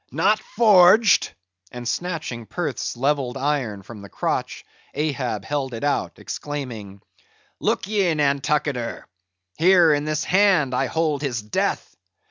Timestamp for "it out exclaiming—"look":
5.75-7.85